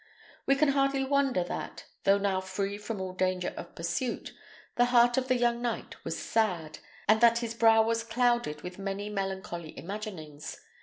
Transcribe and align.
We 0.47 0.55
can 0.55 0.69
hardly 0.69 1.03
wonder 1.05 1.43
that, 1.43 1.85
though 2.05 2.17
now 2.17 2.41
free 2.41 2.79
from 2.79 2.99
all 2.99 3.13
danger 3.13 3.53
of 3.55 3.75
pursuit, 3.75 4.33
the 4.75 4.85
heart 4.85 5.15
of 5.15 5.27
the 5.27 5.35
young 5.37 5.61
knight 5.61 6.03
was 6.03 6.17
sad, 6.17 6.79
and 7.07 7.21
that 7.21 7.37
his 7.37 7.53
brow 7.53 7.83
was 7.83 8.03
clouded 8.03 8.63
with 8.63 8.79
many 8.79 9.11
melancholy 9.11 9.77
imaginings. 9.77 10.59